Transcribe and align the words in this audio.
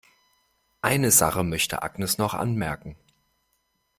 Eine 0.81 1.11
Sache 1.11 1.43
möchte 1.43 1.83
Agnes 1.83 2.17
noch 2.17 2.33
anmerken. 2.33 2.95